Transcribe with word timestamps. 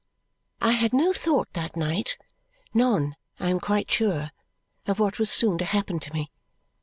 I 0.61 0.71
had 0.71 0.93
no 0.93 1.13
thought 1.13 1.53
that 1.53 1.77
night 1.77 2.17
none, 2.73 3.15
I 3.39 3.51
am 3.51 3.59
quite 3.59 3.91
sure 3.91 4.31
of 4.87 4.97
what 4.99 5.19
was 5.19 5.29
soon 5.29 5.59
to 5.59 5.65
happen 5.65 5.99
to 5.99 6.11
me. 6.11 6.31